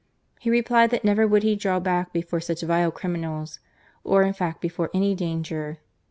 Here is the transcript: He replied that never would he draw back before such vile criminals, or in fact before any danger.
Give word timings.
He 0.39 0.49
replied 0.49 0.89
that 0.89 1.03
never 1.05 1.27
would 1.27 1.43
he 1.43 1.55
draw 1.55 1.79
back 1.79 2.11
before 2.11 2.39
such 2.39 2.63
vile 2.63 2.89
criminals, 2.89 3.59
or 4.03 4.23
in 4.23 4.33
fact 4.33 4.59
before 4.59 4.89
any 4.95 5.13
danger. 5.13 5.77